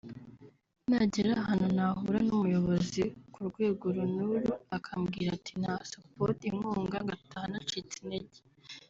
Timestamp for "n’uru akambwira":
4.15-5.29